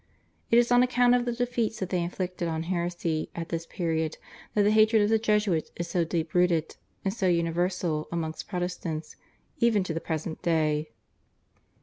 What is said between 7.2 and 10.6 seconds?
universal amongst Protestants even to the present